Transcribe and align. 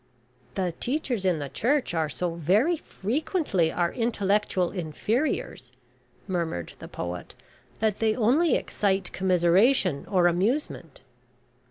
"The 0.55 0.71
teachers 0.79 1.25
in 1.27 1.37
the 1.37 1.47
Church 1.47 1.93
are 1.93 2.09
so 2.09 2.33
very 2.33 2.75
frequently 2.77 3.71
our 3.71 3.93
intellectual 3.93 4.71
inferiors," 4.71 5.71
murmured 6.27 6.73
the 6.79 6.87
poet, 6.87 7.35
"that 7.81 7.99
they 7.99 8.15
only 8.15 8.55
excite 8.55 9.11
commiseration, 9.11 10.07
or 10.09 10.25
amusement." 10.25 11.01